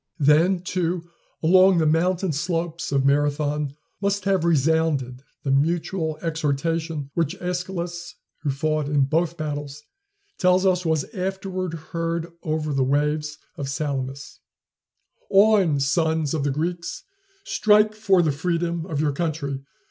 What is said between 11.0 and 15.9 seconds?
afterward heard over the waves of Salamis: "On,